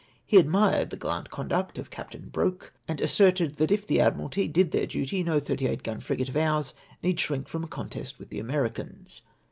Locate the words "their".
4.71-4.87